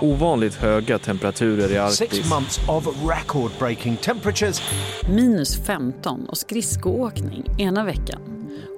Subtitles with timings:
[0.00, 1.96] Ovanligt höga temperaturer i Arktis.
[1.96, 4.62] Six months of record-breaking temperatures.
[5.08, 8.20] Minus 15 och skridskoåkning ena veckan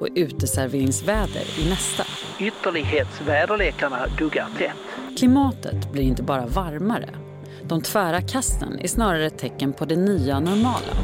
[0.01, 2.05] och uteserveringsväder i nästa.
[2.41, 5.17] Ytterlighetsväderlekarna duggar tätt.
[5.19, 7.09] Klimatet blir inte bara varmare.
[7.63, 10.97] De tvära kasten är snarare ett tecken på det nya normala.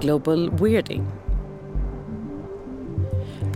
[0.00, 1.06] Global weirding.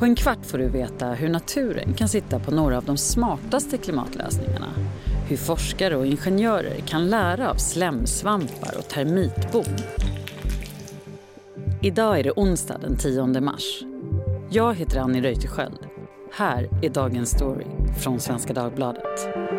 [0.00, 3.78] På en kvart får du veta hur naturen kan sitta på några av de smartaste
[3.78, 4.66] klimatlösningarna.
[5.28, 9.64] Hur forskare och ingenjörer kan lära av slemsvampar och termitbon.
[11.82, 13.82] Idag är det onsdag den 10 mars.
[14.50, 15.78] Jag heter Annie Reuterskiöld.
[16.32, 17.66] Här är dagens story
[18.02, 19.49] från Svenska Dagbladet.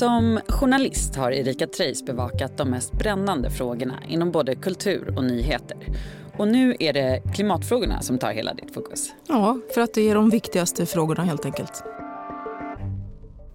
[0.00, 5.76] Som journalist har Erika Treijs bevakat de mest brännande frågorna inom både kultur och nyheter.
[6.38, 9.12] Och nu är det klimatfrågorna som tar hela ditt fokus.
[9.28, 11.84] Ja, för att det är de viktigaste frågorna helt enkelt.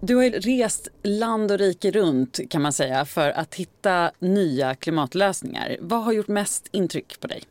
[0.00, 5.76] Du har rest land och rike runt kan man säga för att hitta nya klimatlösningar.
[5.80, 7.42] Vad har gjort mest intryck på dig?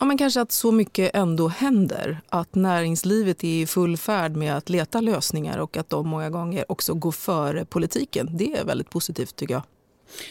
[0.00, 2.20] Ja, men kanske att så mycket ändå händer.
[2.28, 6.64] Att näringslivet är i full färd med att leta lösningar och att de många gånger
[6.68, 8.28] också går före politiken.
[8.36, 9.62] Det är väldigt positivt tycker jag.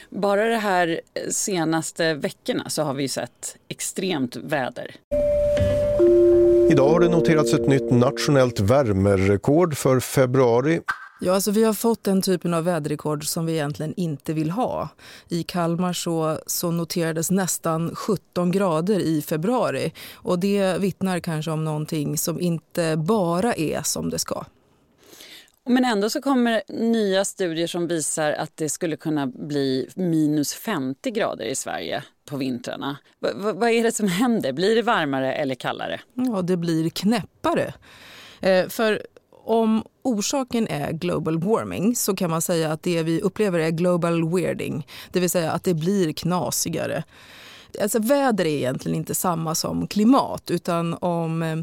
[0.09, 4.95] Bara de här senaste veckorna så har vi sett extremt väder.
[6.71, 10.81] Idag har det noterats ett nytt nationellt värmerekord för februari.
[11.21, 14.89] Ja, alltså vi har fått den typen av väderrekord som vi egentligen inte vill ha.
[15.29, 19.93] I Kalmar så, så noterades nästan 17 grader i februari.
[20.15, 24.45] Och Det vittnar kanske om någonting som inte bara är som det ska.
[25.65, 31.11] Men ändå så kommer nya studier som visar att det skulle kunna bli minus 50
[31.11, 32.97] grader i Sverige på vintrarna.
[33.19, 34.53] V vad är det som händer?
[34.53, 36.01] Blir det varmare eller kallare?
[36.13, 37.73] Ja, det blir knäppare.
[38.41, 39.01] Eh, för
[39.49, 44.29] om orsaken är global warming så kan man säga att det vi upplever är global
[44.29, 44.87] weirding.
[45.11, 47.03] Det vill säga att det blir knasigare.
[47.81, 51.57] Alltså väder är egentligen inte samma som klimat utan om eh,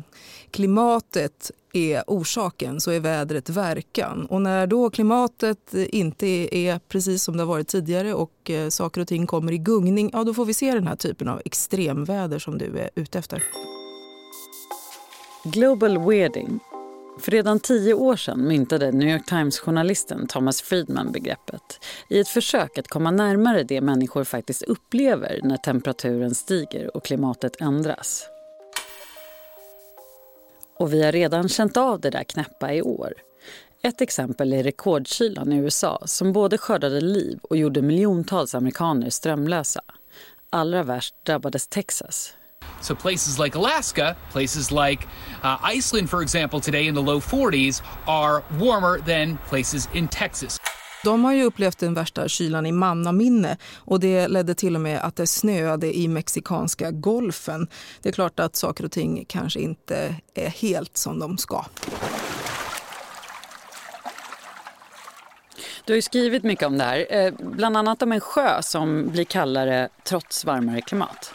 [0.50, 4.26] klimatet är orsaken så är vädret verkan.
[4.26, 9.00] Och när då klimatet inte är precis som det har varit tidigare och eh, saker
[9.00, 12.38] och ting kommer i gungning, ja då får vi se den här typen av extremväder
[12.38, 13.42] som du är ute efter.
[15.44, 16.60] Global weirding
[17.18, 22.78] för redan tio år sedan myntade New York Times-journalisten Thomas Friedman begreppet i ett försök
[22.78, 28.26] att komma närmare det människor faktiskt upplever när temperaturen stiger och klimatet ändras.
[30.78, 33.14] Och vi har redan känt av det där knäppa i år.
[33.82, 39.80] Ett exempel är rekordkylan i USA som både skördade liv och gjorde miljontals amerikaner strömlösa.
[40.50, 42.34] Allra värst drabbades Texas
[42.80, 45.06] So places like Alaska, places like
[45.44, 50.58] uh, Iceland, for example, today in the low 40s are warmer than places in Texas.
[51.04, 55.00] De har ju upplevt den värsta kylan i mannaminne och det ledde till och med
[55.00, 57.68] att det snöade i mexikanska golfen.
[58.02, 61.64] Det är klart att saker och ting kanske inte är helt som de ska.
[65.84, 69.24] Du har skrivit mycket om det här, eh, bland annat om en sjö som blir
[69.24, 71.34] kallare trots varmare klimat.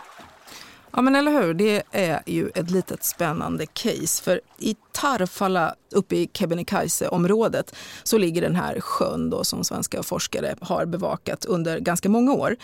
[0.94, 4.24] Ja men eller hur, det är ju ett litet spännande case.
[4.24, 10.56] För i Tarfala uppe i Kebnekaise-området så ligger den här sjön då, som svenska forskare
[10.62, 12.56] har bevakat under ganska många år.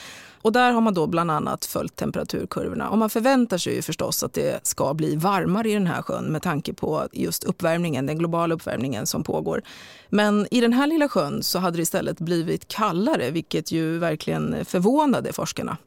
[0.41, 2.89] Och där har man då bland annat följt temperaturkurvorna.
[2.89, 6.25] Och man förväntar sig ju förstås att det ska bli varmare i den här sjön
[6.25, 9.61] med tanke på just uppvärmningen, den globala uppvärmningen som pågår.
[10.09, 14.65] Men i den här lilla sjön så hade det istället blivit kallare vilket ju verkligen
[14.65, 15.77] förvånade forskarna.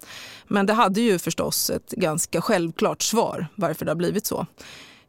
[0.47, 4.47] Men det hade ju förstås ett ganska självklart svar varför det har blivit så.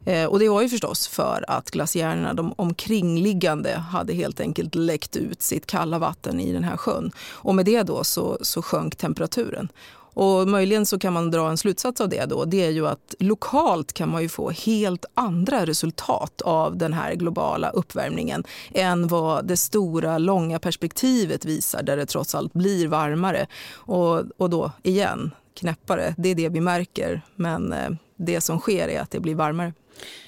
[0.04, 5.16] Eh, och det var ju förstås för att glaciärerna, de omkringliggande, hade helt enkelt läckt
[5.16, 7.12] ut sitt kalla vatten i den här sjön.
[7.30, 9.68] Och med det då så, så sjönk temperaturen.
[10.14, 12.44] Och möjligen så kan man dra en slutsats av det då.
[12.44, 17.14] Det är ju att lokalt kan man ju få helt andra resultat av den här
[17.14, 18.44] globala uppvärmningen
[18.74, 23.46] än vad det stora, långa perspektivet visar där det trots allt blir varmare.
[23.74, 27.22] Och, och då igen, knäppare, det är det vi märker.
[27.36, 29.72] Men eh, det som sker är att det blir varmare.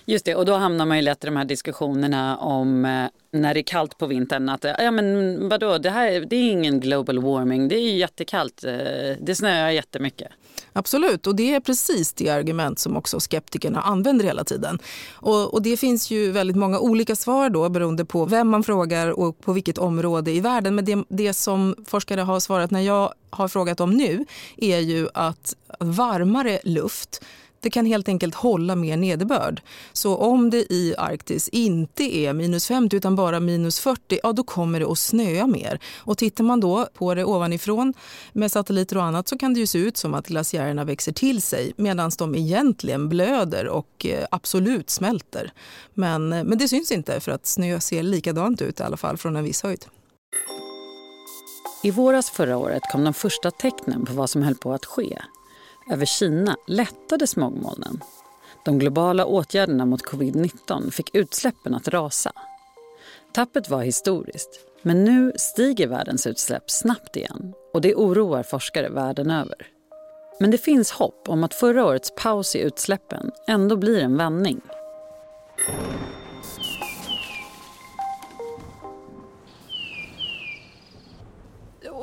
[0.06, 3.54] Just det, och då hamnar man ju lätt i de här diskussionerna om eh, när
[3.54, 7.18] det är kallt på vintern att ja men vadå, det här det är ingen global
[7.18, 8.72] warming, det är ju jättekallt, eh,
[9.20, 10.28] det snöar jättemycket.
[10.76, 14.78] Absolut, och det är precis det argument som också skeptikerna använder hela tiden.
[15.12, 19.10] Och, och, det finns ju väldigt många olika svar då beroende på vem man frågar
[19.10, 20.74] och på vilket område i världen.
[20.74, 24.24] Men det, det som forskare har svarat när jag har frågat om nu
[24.56, 27.24] är ju att varmare luft
[27.64, 29.62] det kan helt enkelt hålla mer nederbörd.
[29.92, 34.42] Så om det i Arktis inte är minus 50 utan bara minus 40, ja då
[34.42, 35.80] kommer det att snöa mer.
[35.98, 37.94] Och tittar man då på det ovanifrån
[38.32, 41.42] med satelliter och annat så kan det ju se ut som att glaciärerna växer till
[41.42, 45.52] sig medan de egentligen blöder och eh, absolut smälter.
[45.94, 49.16] Men, eh, men det syns inte för att snö ser likadant ut i alla fall
[49.16, 49.84] från en viss höjd.
[51.82, 55.18] I våras förra året kom de första tecknen på vad som höll på att ske.
[55.90, 58.00] Över Kina lättade smogmolnen.
[58.64, 62.32] De globala åtgärderna mot covid-19 fick utsläppen att rasa.
[63.32, 69.30] Tappet var historiskt, men nu stiger världens utsläpp snabbt igen och det oroar forskare världen
[69.30, 69.66] över.
[70.40, 74.60] Men det finns hopp om att förra årets paus i utsläppen ändå blir en vändning.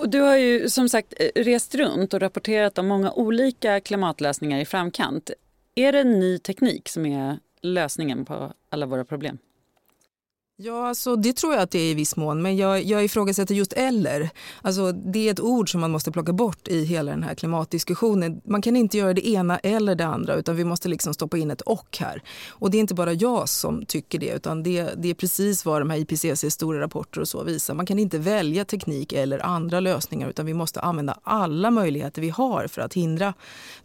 [0.02, 4.60] Och du har ju som sagt eh, rest runt och rapporterat om många olika klimatlösningar
[4.60, 5.32] i framkant.
[5.76, 9.38] Är det ny teknik som är lösningen på alla våra problem?
[10.64, 13.56] Ja, alltså, det tror jag att det är i viss mån, men jag, jag ifrågasätter
[13.56, 14.30] just eller.
[14.62, 18.42] Alltså, det är ett ord som man måste plocka bort i hela den här klimatdiskussionen.
[18.46, 21.52] Man kan inte göra det ena eller det andra, utan vi måste liksom stoppa in
[21.52, 22.22] ett och här.
[22.50, 25.82] Och det är inte bara jag som tycker det, utan det, det är precis vad
[25.82, 27.74] de här IPCCs stora rapporter och så visar.
[27.74, 32.30] Man kan inte välja teknik eller andra lösningar, utan vi måste använda alla möjligheter vi
[32.30, 33.34] har för att hindra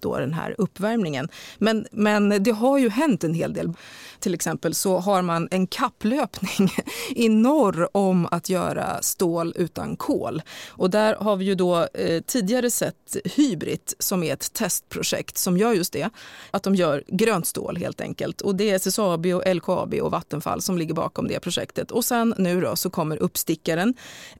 [0.00, 1.28] då den här uppvärmningen.
[1.58, 3.72] Men, men det har ju hänt en hel del.
[4.20, 6.65] Till exempel så har man en kapplöpning
[7.10, 10.42] i norr om att göra stål utan kol.
[10.68, 15.58] Och där har vi ju då eh, tidigare sett Hybrid som är ett testprojekt som
[15.58, 16.10] gör just det.
[16.50, 18.40] Att de gör grönt stål helt enkelt.
[18.40, 21.90] Och det är SSAB, och LKAB och Vattenfall som ligger bakom det projektet.
[21.90, 23.94] Och sen nu då så kommer uppstickaren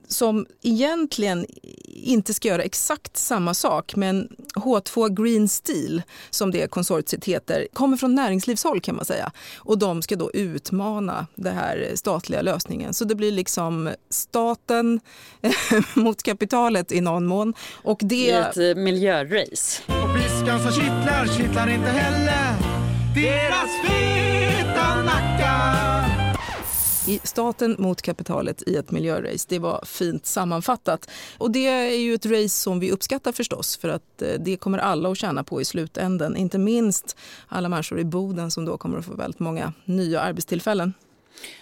[0.09, 1.47] som egentligen
[1.85, 7.97] inte ska göra exakt samma sak men H2 Green Steel som det konsortiet heter kommer
[7.97, 9.33] från näringslivshåll kan man säga.
[9.57, 12.95] Och de ska då utmana det här statliga lösningen.
[12.95, 15.01] Så det blir liksom staten
[15.95, 17.55] mot kapitalet i någon mån.
[17.73, 18.15] Och det...
[18.15, 19.83] I ett eh, miljörace.
[19.87, 22.55] Och piskan som kittlar, kittlar inte heller
[23.15, 25.87] deras feta nackar
[27.09, 29.47] i staten mot kapitalet i ett miljörace.
[29.49, 31.11] Det var fint sammanfattat.
[31.39, 34.79] Och det är ju ett race som vi uppskattar förstås för att eh, det kommer
[34.79, 36.37] alla att tjäna på i slutänden.
[36.37, 37.17] Inte minst
[37.49, 40.95] alla människor i Boden som då kommer att få väldigt många nya arbetstillfällen.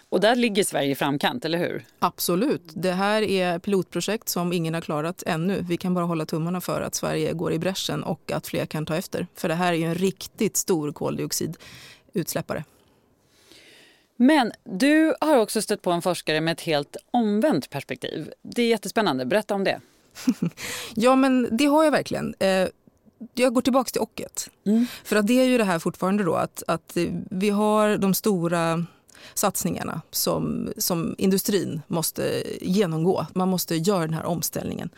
[0.08, 1.84] Och där ligger Sverige i framkant, eller hur?
[1.98, 2.62] Absolut.
[2.74, 5.64] Det här är pilotprojekt som ingen har klarat ännu.
[5.68, 8.86] Vi kan bara hålla tummarna för att Sverige går i bräschen och att fler kan
[8.86, 9.26] ta efter.
[9.34, 12.64] För det här är ju en riktigt stor koldioxidutsläppare.
[14.16, 18.32] Men du har också stött på en forskare med ett helt omvänt perspektiv.
[18.42, 19.26] Det är jättespännande.
[19.26, 19.80] Berätta om det.
[20.94, 22.34] ja, men det har jag verkligen.
[22.38, 22.68] Eh,
[23.34, 24.50] jag går tillbaka till ocket.
[24.66, 24.86] Mm.
[25.04, 26.96] För att det är ju det här fortfarande då att, att
[27.30, 28.86] vi har de stora
[29.34, 33.26] satsningarna som, som industrin måste genomgå.
[33.34, 34.90] Man måste göra den här omställningen.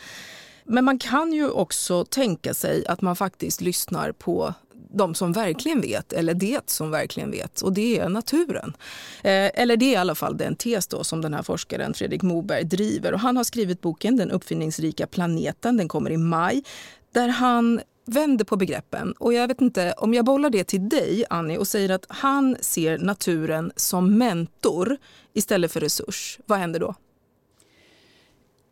[0.65, 4.55] Men man kan ju också tänka sig att man faktiskt lyssnar på
[4.97, 8.77] de som verkligen vet, eller det som verkligen vet, och det är naturen.
[9.23, 12.23] Eh, eller det är i alla fall den tes då som den här forskaren Fredrik
[12.23, 13.13] Moberg driver.
[13.13, 16.65] Och han har skrivit boken Den uppfinningsrika planeten, den kommer i maj,
[17.13, 19.13] där han vänder på begreppen.
[19.13, 22.57] Och jag vet inte, om jag bollar det till dig, Annie, och säger att han
[22.61, 24.97] ser naturen som mentor
[25.33, 26.95] istället för resurs, vad händer då?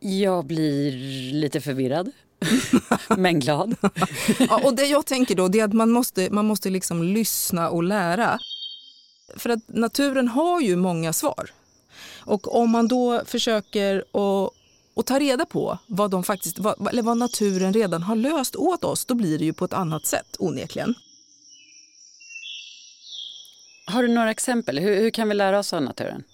[0.00, 0.93] Jag blir
[1.33, 2.11] lite förvirrad.
[3.17, 3.76] Men glad.
[4.38, 7.71] ja, och det jag tänker då det är att man måste, man måste liksom lyssna
[7.71, 8.38] och lära.
[9.37, 11.50] För att naturen har ju många svar.
[12.19, 14.53] Och om man då försöker att
[14.95, 18.85] och ta reda på vad, de faktiskt, vad, eller vad naturen redan har löst åt
[18.85, 20.95] oss, då blir det ju på ett annat sätt onekligen.
[23.87, 24.79] Har du några exempel?
[24.79, 26.25] Hur, hur kan vi lära oss av naturen?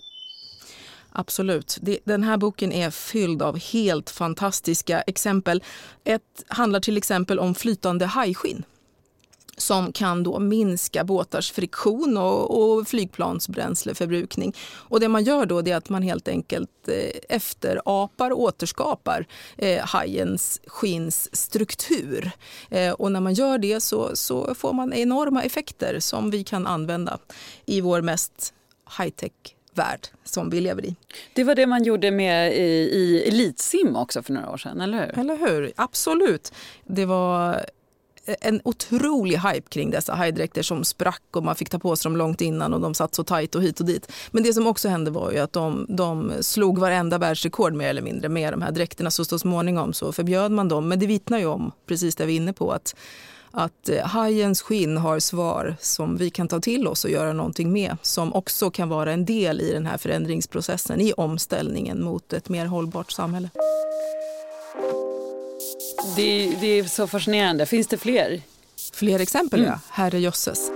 [1.13, 1.79] Absolut.
[2.05, 5.63] Den här boken är fylld av helt fantastiska exempel.
[6.05, 8.65] Ett handlar till exempel om flytande hajskinn
[9.61, 14.57] som kan då minska båtars friktion och, och flygplansbränsleförbrukning.
[14.73, 19.27] Och det man gör då är att man helt enkelt eh, efterapar och återskapar
[19.57, 22.31] eh, hajens skinsstruktur.
[22.71, 26.67] Eh, och när man gör det så, så får man enorma effekter som vi kan
[26.67, 27.19] använda
[27.67, 28.55] i vår mest
[28.99, 29.33] high-tech
[29.75, 30.97] värld som vi lever i.
[31.33, 34.99] Det var det man gjorde med i, i elitsim också för några år sedan, eller
[34.99, 35.19] hur?
[35.19, 36.53] Eller hur, absolut.
[36.85, 37.65] Det var
[38.41, 42.17] en otrolig hype kring dessa hajdräkter som sprack och man fick ta på sig dem
[42.17, 44.13] långt innan och de satt så tajt och hit och dit.
[44.31, 48.03] Men det som också hände var ju att de, de slog varenda världsrekord mer eller
[48.03, 50.89] mindre med de här dräkterna så så småningom så förbjöd man dem.
[50.89, 52.95] Men det vittnar ju om precis det vi är inne på att
[53.53, 57.73] att eh, hajens skinn har svar som vi kan ta till oss och göra någonting
[57.73, 62.49] med som också kan vara en del i den här förändringsprocessen i omställningen mot ett
[62.49, 63.51] mer hållbart samhälle.
[66.17, 67.67] Det, det är så fascinerande.
[67.67, 68.43] Finns det fler?
[68.93, 69.71] Fler exempel, mm.
[69.71, 69.81] ja.
[69.91, 70.71] Herrejösses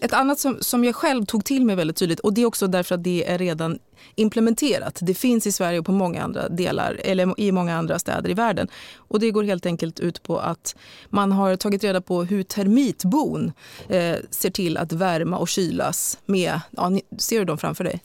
[0.00, 2.66] ett annat som, som jag själv tog till mig väldigt tydligt och det är också
[2.66, 3.78] därför att det är redan
[4.14, 4.98] implementerat.
[5.02, 8.34] Det finns i Sverige och på många andra delar, eller i många andra städer i
[8.34, 8.68] världen.
[8.96, 10.76] Och det går helt enkelt ut på att
[11.08, 13.52] man har tagit reda på hur termitbon
[13.88, 18.00] eh, ser till att värma och kylas med, ja, ser du dem framför dig?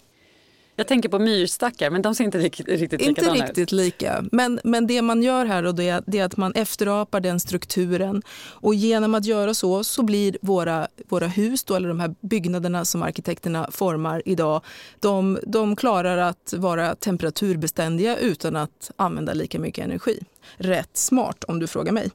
[0.75, 4.25] Jag tänker på myrstackar, men de ser inte riktigt, riktigt likadana Inte riktigt lika.
[4.32, 8.22] Men, men det man gör här och det, det är att man efterapar den strukturen.
[8.38, 12.86] Och genom att göra så så blir våra, våra hus, då, eller de här byggnaderna
[12.86, 14.62] som arkitekterna formar idag,
[15.00, 20.20] de, de klarar att vara temperaturbeständiga utan att använda lika mycket energi.
[20.58, 22.12] Rätt smart om du frågar mig.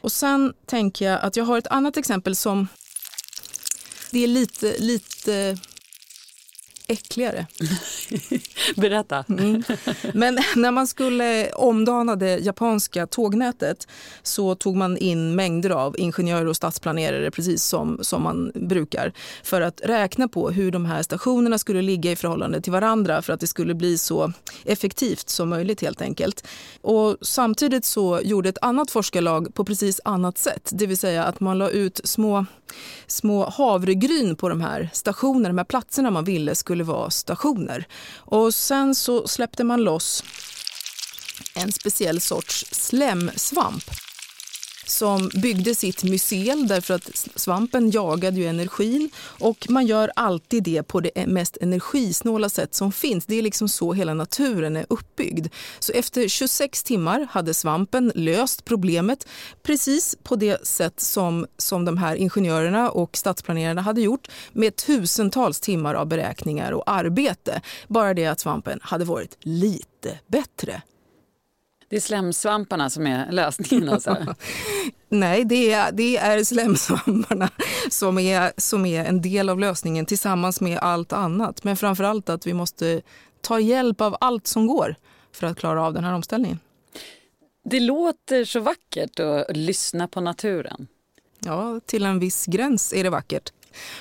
[0.00, 2.68] Och sen tänker jag att jag har ett annat exempel som
[4.10, 5.58] det är lite, lite
[6.90, 7.46] äckligare.
[8.76, 9.24] Berätta.
[9.28, 9.62] Mm.
[10.14, 13.88] Men när man skulle omdana det japanska tågnätet
[14.22, 19.60] så tog man in mängder av ingenjörer och stadsplanerare precis som, som man brukar för
[19.60, 23.40] att räkna på hur de här stationerna skulle ligga i förhållande till varandra för att
[23.40, 24.32] det skulle bli så
[24.64, 26.46] effektivt som möjligt helt enkelt.
[26.80, 31.40] Och samtidigt så gjorde ett annat forskarlag på precis annat sätt, det vill säga att
[31.40, 32.46] man la ut små
[33.06, 37.86] små havregryn på de här stationerna, de här platserna man ville skulle vara stationer.
[38.16, 40.24] Och sen så släppte man loss
[41.54, 43.84] en speciell sorts slemsvamp
[44.90, 50.82] som byggde sitt mycel därför att svampen jagade ju energin och man gör alltid det
[50.82, 53.26] på det e-, mest energisnåla sätt som finns.
[53.26, 55.46] Det är liksom så hela naturen är uppbyggd.
[55.78, 59.26] Så efter 26 timmar hade svampen löst problemet
[59.62, 65.60] precis på det sätt som, som de här ingenjörerna och stadsplanerarna hade gjort med tusentals
[65.60, 67.62] timmar av beräkningar och arbete.
[67.88, 70.82] Bara det att svampen hade varit lite bättre.
[71.90, 74.16] Det är slemsvamparna som är lösningen alltså?
[75.08, 77.50] Nej, det är, det är slemsvamparna
[77.90, 81.64] som är, som är en del av lösningen tillsammans med allt annat.
[81.64, 83.02] Men framför allt att vi måste
[83.40, 84.96] ta hjälp av allt som går
[85.32, 86.58] för att klara av den här omställningen.
[87.64, 90.86] Det låter så vackert att lyssna på naturen.
[91.40, 93.52] Ja, till en viss gräns är det vackert.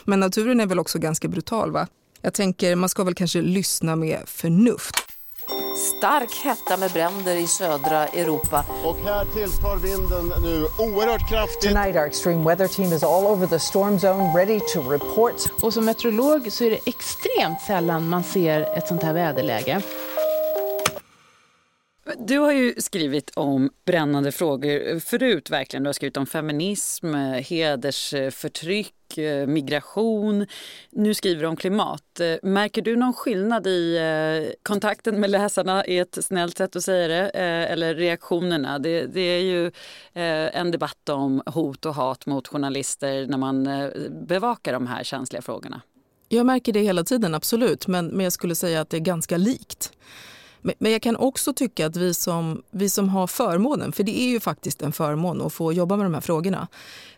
[0.03, 1.87] Men naturen är väl också ganska brutal va?
[2.21, 5.08] Jag tänker man ska väl kanske lyssna med förnuft.
[5.75, 8.65] Stark hetta med bränder i södra Europa.
[8.85, 11.73] Och här tilltar vinden nu oerhört kraftigt.
[11.73, 15.35] Tonight our extreme weather team is all over the storm zone ready to report.
[15.61, 19.81] Och som meteorolog så är det extremt sällan man ser ett sånt här väderläge.
[22.21, 25.49] Du har ju skrivit om brännande frågor förut.
[25.49, 25.83] verkligen.
[25.83, 30.45] Du har skrivit om feminism, eh, hedersförtryck, eh, migration.
[30.89, 32.19] Nu skriver du om klimat.
[32.19, 33.99] Eh, märker du någon skillnad i
[34.63, 38.79] kontakten med läsarna, är ett snällt sätt att säga det, eller reaktionerna?
[38.79, 39.71] Det, det är ju
[40.13, 43.69] en debatt om hot och hat mot journalister när man
[44.27, 45.81] bevakar de här känsliga frågorna.
[46.29, 47.87] Jag märker det hela tiden, absolut.
[47.87, 49.91] Men, men jag skulle säga att det är ganska likt.
[50.61, 54.27] Men jag kan också tycka att vi som, vi som har förmånen, för det är
[54.27, 56.67] ju faktiskt en förmån att få jobba med de här frågorna,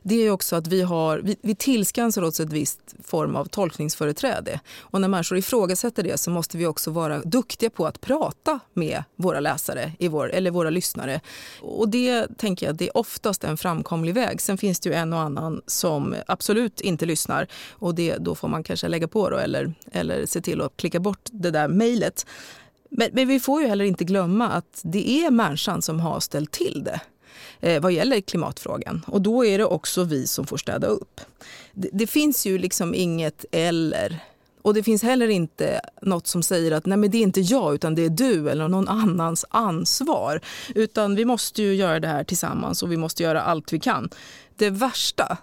[0.04, 4.60] det är också att vi, har, vi, vi tillskansar oss ett visst form av tolkningsföreträde.
[4.80, 9.04] Och när människor ifrågasätter det så måste vi också vara duktiga på att prata med
[9.16, 11.22] våra läsare i vår, eller våra lyssnare.
[11.62, 14.42] Och det tänker jag det är oftast en framkomlig väg.
[14.42, 18.48] Sen finns det ju en och annan som absolut inte lyssnar och det, då får
[18.48, 22.26] man kanske lägga på då, eller, eller se till att klicka bort det där mejlet.
[22.94, 26.52] Men, men, vi får ju heller inte glömma att det är människan som har ställt
[26.52, 27.02] till det
[27.60, 29.06] eh, vad gäller klimatfrågan.
[29.08, 31.22] Och då är det också vi som får städa upp.
[31.74, 34.20] Det, det, finns ju liksom inget eller.
[34.62, 37.76] Och det finns heller inte något som säger att nej men det är inte jag
[37.76, 40.42] utan det är du eller någon annans ansvar.
[40.76, 44.10] Utan vi måste ju göra det här tillsammans och vi måste göra allt vi kan.
[44.56, 45.38] Det värsta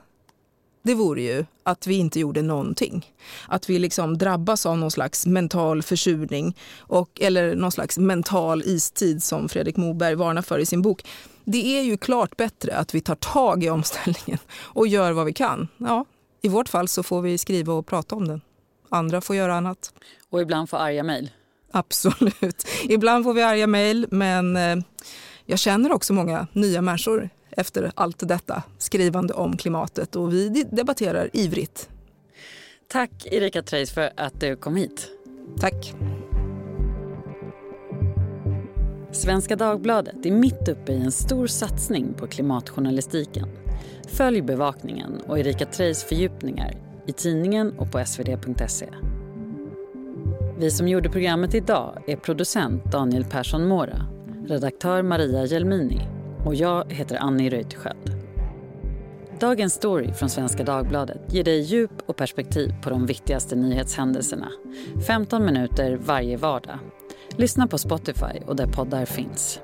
[0.88, 3.07] det vore ju att vi inte gjorde någonting.
[3.47, 9.23] Att vi liksom drabbas av någon slags mental försurning och, eller någon slags mental istid
[9.23, 11.07] som Fredrik Moberg varnar för i sin bok.
[11.45, 15.33] Det är ju klart bättre att vi tar tag i omställningen och gör vad vi
[15.33, 15.68] kan.
[15.76, 16.04] Ja,
[16.42, 18.40] I vårt fall så får vi skriva och prata om den.
[18.88, 19.92] Andra får göra annat.
[20.30, 21.30] Och ibland få arga mejl?
[21.73, 22.66] Absolut.
[22.88, 24.76] Ibland får vi arga mejl, men eh,
[25.47, 31.31] jag känner också många nya människor efter allt detta skrivande om klimatet och vi debatterar
[31.33, 31.88] ivrigt.
[32.88, 35.11] Tack Erika Treijs för att du kom hit.
[35.61, 35.95] Tack.
[39.12, 43.49] Svenska Dagbladet är mitt uppe i en stor satsning på klimatjournalistiken.
[44.09, 46.75] Följ bevakningen och Erika Treijs fördjupningar
[47.07, 48.88] i tidningen och på svd.se.
[50.59, 54.07] Vi som gjorde programmet idag är producent Daniel Persson Mora,
[54.47, 56.18] redaktör Maria Gelmini
[56.49, 58.12] och jag heter Annie Reuterskiöld.
[59.40, 64.49] Dagens story från Svenska Dagbladet ger dig djup och perspektiv på de viktigaste nyhetshändelserna.
[65.07, 66.78] 15 minuter varje vardag.
[67.37, 69.61] Lyssna på Spotify och där poddar finns.